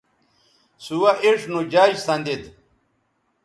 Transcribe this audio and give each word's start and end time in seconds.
سوہ 0.85 1.11
اِڇھ 1.23 1.45
نو 1.51 1.59
جج 1.71 1.93
سندید 2.07 2.43